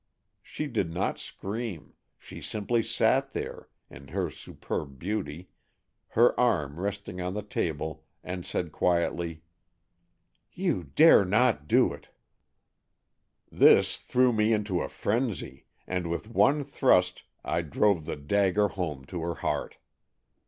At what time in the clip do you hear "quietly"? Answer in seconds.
8.71-9.43